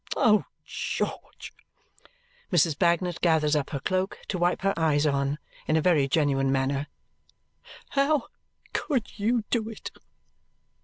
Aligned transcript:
Oh, 0.15 0.45
George!" 0.65 1.53
Mrs. 2.51 2.75
Bagnet 2.75 3.21
gathers 3.21 3.55
up 3.55 3.69
her 3.69 3.79
cloak 3.79 4.17
to 4.29 4.39
wipe 4.39 4.63
her 4.63 4.73
eyes 4.75 5.05
on 5.05 5.37
in 5.67 5.75
a 5.77 5.81
very 5.83 6.07
genuine 6.07 6.51
manner, 6.51 6.87
"How 7.89 8.29
could 8.73 9.19
you 9.19 9.43
do 9.51 9.69
it?" 9.69 9.91